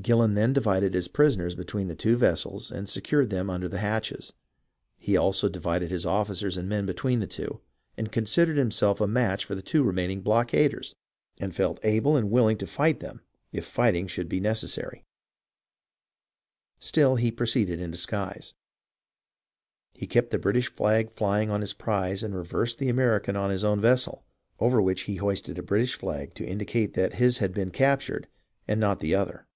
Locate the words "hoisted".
25.16-25.58